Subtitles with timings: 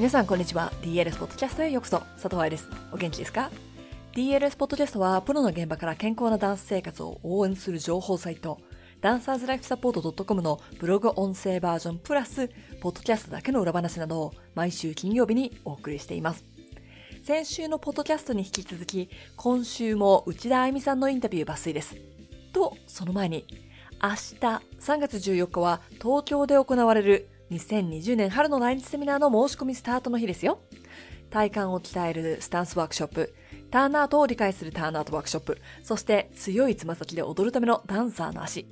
[0.00, 0.72] 皆さんこんにちは。
[0.80, 1.98] DLS ポッドキャストへようこそ。
[2.14, 2.70] 佐藤愛です。
[2.90, 3.50] お元気ですか
[4.14, 8.58] ？DLS ポッドキャストはプロの現場から健康なダンス生活を応援する情報サイト
[9.02, 12.48] ダンサーズライフサポート .com のブログ音声バージョンプラス
[12.80, 16.46] ポッドキャストだけの裏話などを毎週金曜日にお送りしています。
[17.22, 21.94] 先週のポッドキャストに引き続き今週も内田愛美さんのインタビュー抜粋です。
[22.54, 23.44] とその前に
[24.02, 24.14] 明日
[24.80, 30.60] 3月14日は東京で行われる2020年春の来日セミナーの申し込みスタートの日ですよ。
[31.30, 33.34] 体幹を鍛えるスタンスワークショップ、
[33.72, 38.66] ターンアートを理解するターンアートワークショップ、そして強いつま先で踊るためのダンサーの足。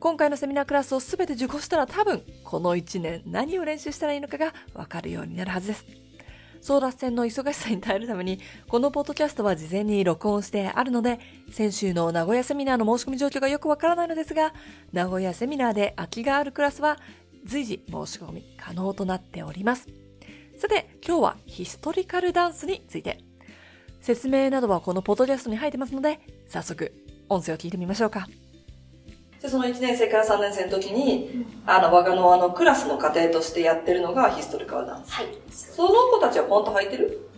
[0.00, 5.86] 今回のセミナークラスをすべて受講したら多分、この1年何を練習したらいいのかがわかるようになるはずです。
[6.62, 11.20] 争奪戦の忙しさに耐えるために、このポッドキャストは事前に録音してあるので、
[11.52, 14.52] 先週の名古屋セミナーの申し込み状況がよくわからないのですが、
[14.92, 16.98] 名古屋セミナーで空きがあるクラスは
[17.46, 19.86] 随時申し込み可能となっております。
[20.58, 23.20] さて、今日はヒストリカルダンスについて。
[24.00, 26.92] 説明などはこのポッドキャストに入ってますので、早速、
[27.28, 28.28] 音声を聞いてみましょうか。
[29.42, 35.10] で、その1年生から3年生の時に、うん、あの、我がのあの、クラスの家庭としてやってるのがヒストリカルダンス。
[35.10, 35.26] はい。
[35.50, 37.28] その子たちはポント履いてる？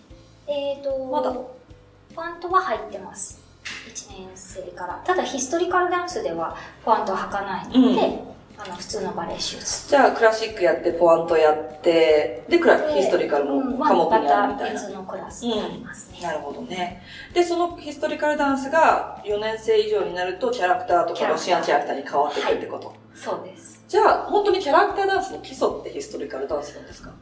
[0.47, 1.33] えーと、まだ？
[1.33, 3.41] ポントは入ってます。
[3.65, 5.03] 1年生から。
[5.05, 9.89] ただ、ヒストリカルダンスではポントは履かないので、うんあの普通のバレエシューズ。
[9.89, 14.81] じゃあクラシックやってポワントやってでクラヒストリカルの科目にあるみたいな。
[14.81, 17.03] 別のクラスになりますね、うん、なるほどね。
[17.33, 23.85] でそのヒストリカルダンスが4年生以上になるとキャラクターとかロシアンキャラクターに変わってくるってこと、はい、そうです。
[23.87, 27.13] じゃあ本当にキャラクターダンスの基礎ってヒストリカルダンスなんですか？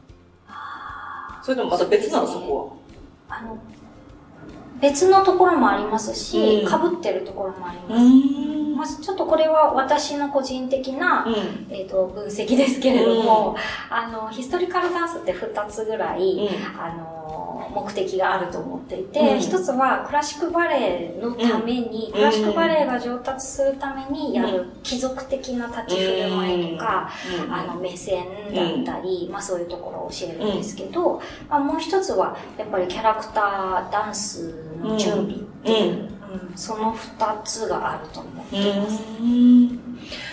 [1.43, 2.77] それともまた別なのそ,、こ
[3.29, 3.37] は？
[3.37, 3.57] あの
[4.81, 8.46] 別のところもありますし、か、ぶ、ってるところもあります。
[8.77, 13.55] まずちょっとこれは私の個人的な、うん、えと、分析ですけれども、
[13.89, 27.09] うん、あの、ヒストリカルダンスって2つぐらい、うん、あの、目的があると思っていて、一つはクラシックバレエのために、クラシックバレエが上達するためにやる貴族的な立ち振る舞いとか、
[27.49, 36.16] あの、目線だったり、まあそういうところを教えるんですけど、まあ、もう一つは、やっぱりキャラクターダンスの準備っていう、
[36.55, 39.01] その二つがあると思ってます。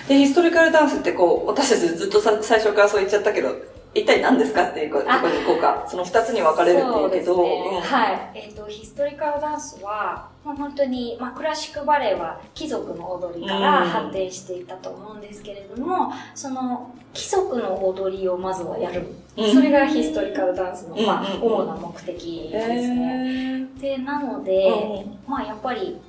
[0.09, 3.54] で、ヒストリカルダンスってこう、私たちずっとさ最初からそう言っちゃったけど、
[3.94, 5.84] 一体何ですかっていうところに行こうか。
[5.88, 7.43] その二つに分かれるっていうけど。
[7.43, 8.31] ねうん、はい。
[8.34, 19.06] えっ、ー、と、ヒストリカルダンスは、まあ、本当に、まあ、クラシックバレエは貴族の踊りから発展していったと思うんですけれども、うん、その貴族の踊りをまずはやる。
[19.37, 23.66] うん、それがヒストリカルダンスの、まあ、主な目的ですね。
[23.81, 26.00] で、なので、まあ、やっぱり、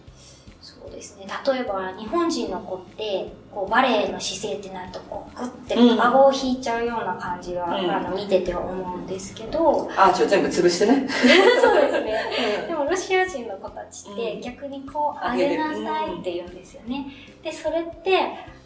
[0.85, 1.25] そうですね。
[1.47, 9.89] 例えば、日本人の子って、こう、バレエの姿勢ってなると、こう、グッて、顎を引いちゃうような感じが、うん、あの、見てて思うんですけど。
[9.97, 11.07] あ、ちょ、全部潰してね。
[11.09, 12.65] そうですね。
[12.67, 17.07] でも、ロシア人の子たちって、逆にこう、上げなさいって言うんですよね。
[17.41, 18.19] で、それって、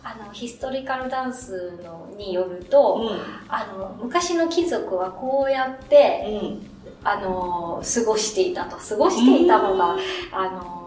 [0.03, 6.69] あの、ヒストリカルダンスのによると、うん、あの、昔の貴族はこうやって、うん、
[7.03, 8.77] あの、過ごしていたと。
[8.77, 9.97] 過ごしていたのが、
[10.31, 10.78] あの、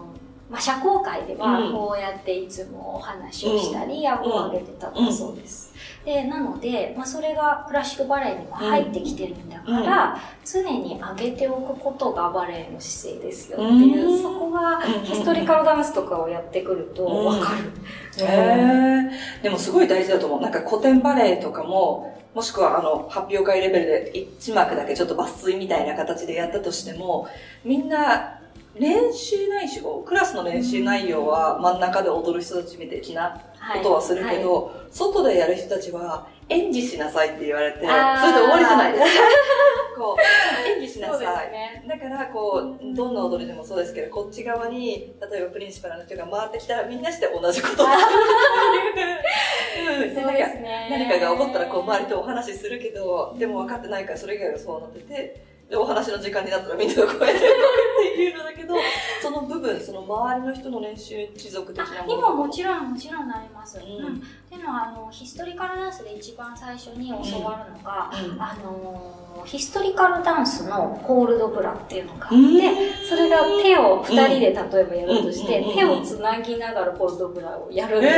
[0.53, 5.73] まあ、社交界ではこうやっていつもお話をしたり、顎を上げてたんだそうです。
[6.05, 17.71] で、なので、まあ、それがクラシックバレエにも入ってきてるんだから、常に上げておくことがバレエの姿勢ですよっていう、そこがヒストリカルダンスとかをやってくるとわかる。
[18.23, 19.09] へ、
[19.41, 20.41] えでもすごい大事だと思う。
[20.41, 27.27] なんか古典バレエとかも、もしくはあの、発表会レベルで1幕だけちょっと抜粋みたいな形でやったとしても、
[27.65, 28.39] みんな
[28.75, 33.39] 練習内容、クラスの練習内容は真ん中で踊る人たちみたいな
[33.75, 34.75] ことはするけど、はい。
[34.75, 39.05] はい、外でやる人たちは演技しなさいって言われて、それで終わりじゃないです。
[39.05, 39.21] か。
[39.95, 41.51] こう、演技しなさい。
[41.51, 47.83] ね、だから、こう、どんな踊りでもそうですけど、こっち側に、例えばプリンシパルの人が回ってきたら、みんなして同じこと。
[47.83, 47.85] を
[49.77, 50.25] するっていう。
[50.25, 50.47] 何か、
[50.89, 57.41] 何かが起こったら、こう、周りとお話しするけど、でも分かってないから、それ以外はそうなってて、で、お話の時間になったらみんながこうやってっ
[58.13, 58.75] ていうのだけど、
[59.21, 62.19] その部分、その周りの人の練習、貴族的なもの。
[62.19, 63.79] 今もちろん、もちろんなります。
[63.79, 64.05] うん。
[64.05, 64.19] うん、っ
[64.49, 72.37] ていうのは、あの、ヒストリカルダンスで一番最初に教わるのが、うん、あのヒストリカルダンスのコールドブラっていうのがあって、
[73.09, 78.17] それが手を二人で例えばやるとして、手をつなぎながらコールドブラをやるんです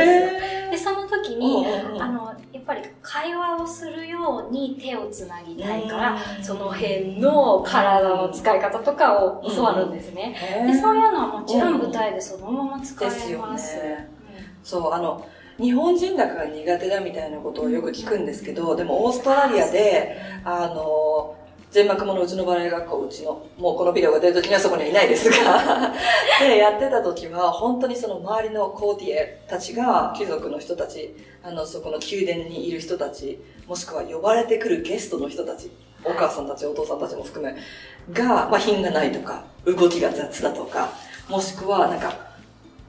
[0.66, 0.70] よ。
[0.70, 1.66] で、その時に、
[1.98, 10.36] あの、やっぱり会話をするように手をつなぎたいから、その辺の体の使い方とかを教わるんですね。
[10.66, 13.78] で、そういうのはもちろん舞台でそのまま使えます。
[14.66, 15.24] そう、あの、
[15.60, 21.36] 日本人だから苦手だみたいなことをよく聞くんですけど、でもオーストラリアで、あの、
[21.70, 25.36] 全幕ものうちのバレエ学校、うちの、もうこのビデオが出る時にはそこにはいないですが、
[26.40, 31.14] で、やってた時は、本当にその周りのコーティエたちが、貴族の人たち、
[31.44, 35.70] あの、そこの宮殿にいる人たち、もしくは呼ばれてくるゲストの人たち、
[36.04, 37.54] お母さんたち、お父さんたちも含め、
[38.12, 40.90] が、まあ、品がないとか、動きが雑だとか、
[41.28, 42.26] もしくは、なんか、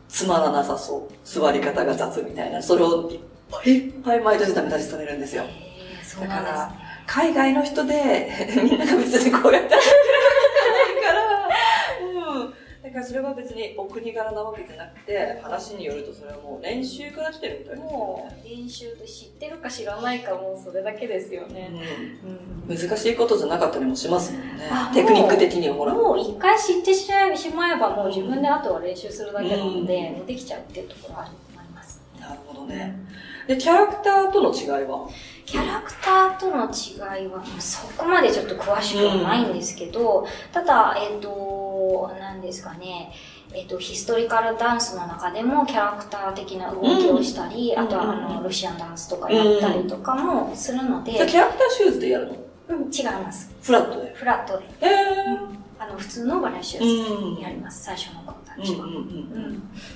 [0.10, 3.20] つまらなさそう、座り方が雑みたいな、それをいっ
[3.52, 5.44] ぱいいっぱい毎年ダメ出しされるんですよ。
[6.22, 6.72] だから、
[7.06, 8.30] 海外の人で、
[8.64, 9.88] みんなが別にこうやってやって
[10.96, 11.22] るから、
[12.34, 12.50] うん。
[12.50, 17.84] だからそれは別にお国柄なわけじゃなくて、話によるとそれはもう練習から来てるみたいな。
[17.86, 21.72] もう練習で知ってるか知らないかもうそれだけですよね。
[22.24, 22.72] うん。
[22.72, 24.70] うん、難しいことじゃなかったりもしますもんね。
[24.94, 25.94] テクニック的にはほら。
[25.94, 27.10] もう一回知ってし
[27.56, 32.02] まえばもう自分であとは練習するだけなので、うん、できちゃうっていうところはあると思います。
[32.20, 32.96] なるほどね。
[33.48, 35.08] で、キャラクターとの違いは？
[35.46, 41.30] キャラクターとの違いは、そこまでちょっと詳しくはないんですけど、うん、ただ、えっ、ー、と、
[42.20, 43.12] 何ですかね、
[43.54, 51.14] えっ、ー、と、ヒストリカルダンスの中でもキャラクター的な動きをしたり、うん、あとは、あの、ロシアンダンスとかやったりとかもするので。
[51.14, 52.36] キャラクターシューズでやるの？
[52.70, 53.52] うん、違います。
[53.62, 54.14] フラットで？
[54.14, 54.66] フラットで。
[54.82, 55.58] へー。
[55.80, 58.88] あの、普通のバレエシューズでやります、最初の頃たちは。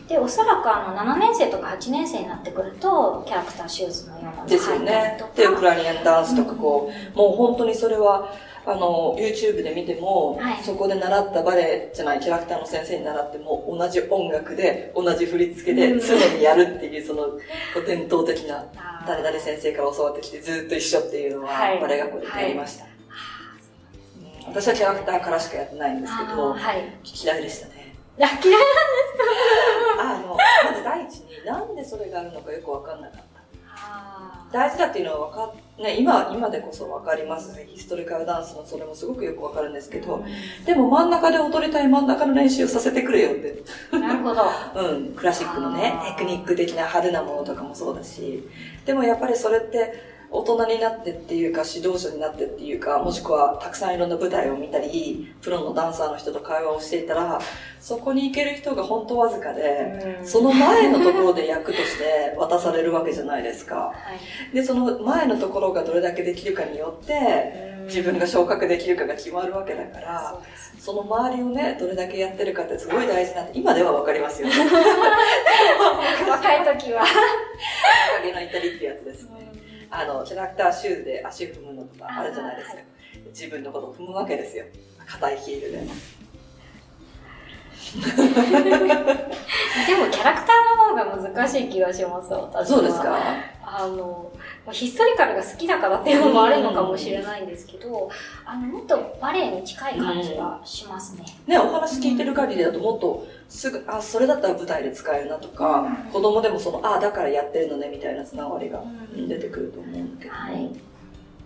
[0.08, 5.20] で、おそらくあの、7年生とか8年生になってくると、キャラクターシューズのようなのがですよね。
[5.36, 8.32] で、ウクライナンダンスとかこう、もう本当にそれは、
[8.66, 17.40] あの、YouTube で見ても、はい、そこで習ったバレエじゃないキャラクターの先生に習っても、同じ音楽で、同じ振り付けで、常にやるっていう、その、
[17.86, 18.66] 伝統的な、
[19.08, 22.84] 誰々先生から教わってきて、ずっと一緒っていうのは、バレエ学校でやりました。
[22.84, 22.94] はい。
[24.48, 26.94] 私はキャラクターからしかやってないんですけど、はい、
[27.24, 27.96] 嫌いでしたね。
[28.18, 28.52] 嫌いなんです
[29.98, 30.04] か？
[30.04, 33.31] あの、まず第一になんでそれがあるのかよくわかんなかった。
[34.52, 37.66] 大事だっていうのはわかね、今、今でこそわかりますね。
[37.68, 40.24] ヒストリカルダンスのそれもすごくよくわかるんですけど、
[40.66, 43.64] でも真ん中で踊りたい真ん中の練習させてくれよって。
[43.98, 44.44] なるほど。
[44.76, 48.48] うん、クラシックのね、テクニック的な派手なものとかもそうだし、
[48.86, 49.94] でもやっぱりそれって、
[50.34, 57.42] 大人になってっていうか、指導者になってっていうか、もしくはたくさんいろんな舞台を見たり、プロのダンサーの人と会話をしていたら、
[57.82, 63.76] そこに行ける人が本当わずかで、その前のところで役として渡されるわけじゃないですか。
[63.76, 63.94] は
[64.54, 70.40] い、で、その前のところがどれだけできるかによって、自分が昇格できるかが決まるわけだから、
[70.80, 74.48] その周りをね、どれだけやってるかってすごい大事なんで、今ではわかりますよ。
[76.30, 77.02] 若い時は。
[77.04, 77.14] 若
[78.26, 79.61] 気の至りってやつですね。
[79.92, 82.82] あの、キャラクターシューズで足踏むのとかあるじゃないですか。
[83.28, 84.66] 自分のことを踏むわけですよ。
[85.06, 85.84] 硬いヒールで。
[87.94, 88.00] で
[89.96, 92.66] もキャラクターの方が難しい気がします、私は。
[92.66, 93.18] そうですか？
[93.64, 94.32] あの、
[94.72, 98.10] ヒストリカルが好きだからっていうのもあるのかもしれないんですけど、
[98.46, 101.26] あの、もっとバレエに近い感じがしますね。
[101.48, 108.84] ね、お話聞いてる限りだともっとすぐ、あ、それだったら舞台で使えるなとか、子供でもその、あ、だからやってるのねみたいなつながりが
[109.16, 110.70] 出てくると思うんだけど、はい。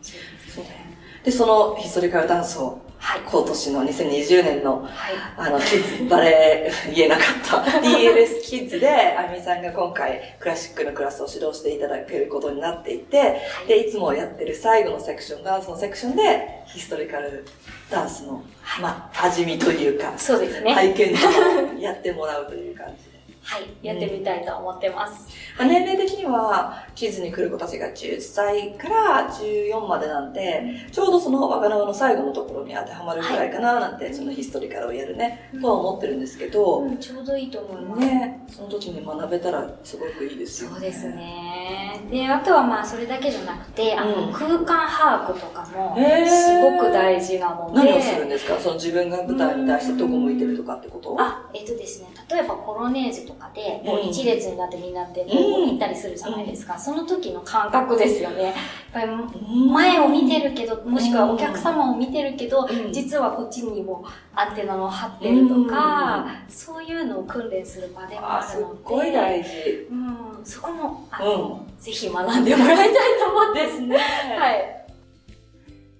[0.01, 0.75] そうだよ
[1.23, 4.91] で、そのヒストリカルダンスをはい、今年の2020年の、はい、
[5.37, 17.45] あの、キッズ、バレエ 言えなかった DLS キッズで、あみさんが今回クラシックのクラスを指導していただけることになっていて、で、いつもやってる最後のセクション、ダンスのセクションで、ヒストリカル
[17.91, 18.43] ダンスの、
[18.81, 20.73] まあ、味見というか、そうですね。
[20.73, 23.14] 体験をやってもらうという感じで。
[23.47, 25.29] はい、やってみたいと思ってます。
[25.57, 38.01] まあ、年齢的には、キッズに来る子たちが10歳から14までなんで、ちょうどその若縄の最後のところに当てはまるぐらいかななんて、そのヒストリカルをやるね、とは思ってるんですけど、うん、ちょうどいいと思います。
[38.01, 40.75] ね、その時に学べたらすごくいいですよね。
[40.75, 42.01] そうですね。
[42.09, 45.95] で、あとはまあそれだけじゃなくて、あの、空間把握とかも、
[46.27, 47.77] すごく大事なので。
[47.77, 48.59] 何をするんですか？
[48.59, 51.15] その自分が舞台に対してどこ向いてるとかってこと？
[51.19, 56.77] あ、えっとですね、例えばコロネーゼとかで、もう一列になってみんなでこう行ったりするじゃないですか。
[56.79, 58.43] その時の感覚ですよね。
[58.43, 58.53] やっ
[58.93, 59.07] ぱり
[59.71, 68.77] 前を見てるけど、もしくはお客様を見てるけど、実はこっちにもアンテナの張ってるとか、そういうのを訓練する場でもあるので。
[68.77, 69.49] すごい大事。
[69.91, 69.93] う
[70.41, 72.89] ん、そこも、あの、ぜひ学んでもらいたい
[73.19, 73.65] と思って。
[73.65, 73.97] ですね。
[73.97, 74.85] はい。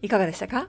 [0.01, 0.67] いかがでしたか？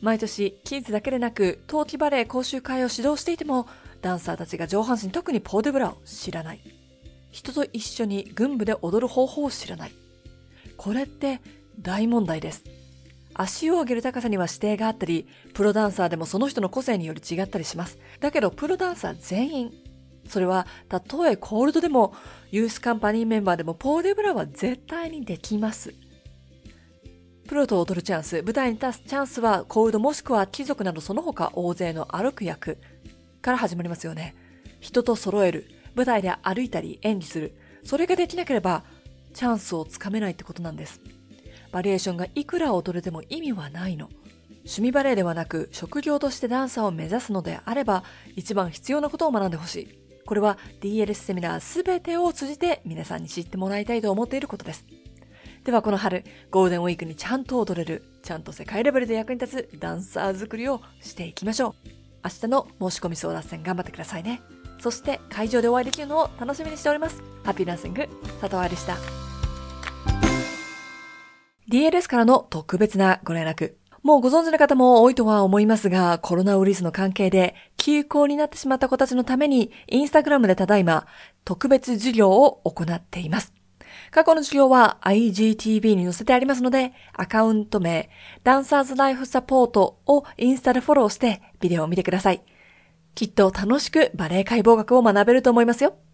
[0.00, 3.66] 毎年、キッズだけでなく、冬季バレエ講習会を指導していても、
[4.02, 6.60] ダンサーたちが上半身、特にポーデブラを知らない。
[7.30, 9.92] 人と一緒に軍部で踊る方法を知らない。
[10.76, 11.40] これって
[11.80, 12.64] 大問題です。
[13.34, 17.98] 足を上げる高さには指定があったり、プロダンサーでもその人の個性により違ったりします。
[18.20, 19.72] だけど、プロダンサー全員、
[20.28, 22.14] それは、たとえコールドでも、
[22.50, 25.94] ユースカンパニーメンバーでも、ポーデブラは絶対にできます。
[27.48, 32.78] プロと踊るチャンス、舞台に立つチャンスは、コールドもしくは貴族などその他大勢の歩く役
[33.42, 34.34] から始まりますよね。
[34.80, 37.54] 人と揃える、舞台で歩いたり演技する。
[37.84, 38.84] それができなければ、
[39.34, 41.00] チャンスをつかめないってことなんです。
[41.72, 44.08] バリエーションがいくら踊れても意味はないの。
[44.64, 48.04] 趣味バレエではなく、職業としてダンサーを目指すのであれば、
[48.36, 50.02] 一番必要なことを学んでほしい。
[50.24, 54.86] これは DLS セミナーすべてを通じて皆さんに知ってもらいたいと思っていることです。
[55.64, 62.01] ではこの春、ゴールデンウィークにちゃんと踊れる、ちゃんと世界レベルで役に立つダンサー作りをしていきましょう。
[62.24, 64.42] 明日の申し込み争奪戦頑張ってくださいね。
[64.80, 67.22] そして会場でお会いできるのを楽しみにしております。
[67.44, 68.08] ハッピーダンシング、
[68.40, 68.96] 佐藤愛でした。
[71.70, 73.74] DLS からの特別なご連絡。
[74.02, 81.06] もうご存知の方も多いとは思いますが、コロナウイルスの関係で休校になってしまった子たちのために、インスタグラムでただいま
[81.44, 83.52] 特別授業を行っています。
[84.12, 88.10] 過去の授業は IGTV に載せてありますので、アカウント名、
[88.44, 92.42] ダンサーズライフサポートをインスタでフォローしてビデオを見てください。
[93.14, 95.94] きっと楽しくバレエ解剖学を学べると思いますよ。